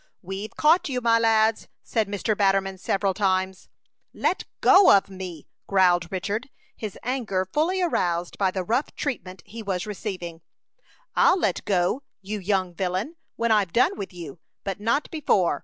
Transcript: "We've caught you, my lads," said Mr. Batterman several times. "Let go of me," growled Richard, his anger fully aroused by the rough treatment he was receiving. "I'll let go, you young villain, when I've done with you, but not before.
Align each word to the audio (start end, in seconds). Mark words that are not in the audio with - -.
"We've 0.23 0.49
caught 0.55 0.89
you, 0.89 0.99
my 0.99 1.19
lads," 1.19 1.67
said 1.83 2.07
Mr. 2.07 2.35
Batterman 2.35 2.79
several 2.79 3.13
times. 3.13 3.69
"Let 4.15 4.45
go 4.59 4.89
of 4.91 5.11
me," 5.11 5.47
growled 5.67 6.11
Richard, 6.11 6.49
his 6.75 6.97
anger 7.03 7.45
fully 7.53 7.83
aroused 7.83 8.39
by 8.39 8.49
the 8.49 8.63
rough 8.63 8.95
treatment 8.95 9.43
he 9.45 9.61
was 9.61 9.85
receiving. 9.85 10.41
"I'll 11.15 11.37
let 11.39 11.63
go, 11.65 12.01
you 12.19 12.39
young 12.39 12.73
villain, 12.73 13.15
when 13.35 13.51
I've 13.51 13.73
done 13.73 13.95
with 13.95 14.11
you, 14.11 14.39
but 14.63 14.79
not 14.79 15.07
before. 15.11 15.59